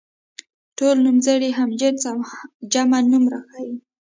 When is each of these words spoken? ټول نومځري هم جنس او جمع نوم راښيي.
ټول 0.77 0.95
نومځري 1.05 1.49
هم 1.57 1.69
جنس 1.79 2.03
او 2.11 2.17
جمع 2.73 2.99
نوم 3.11 3.23
راښيي. 3.33 3.73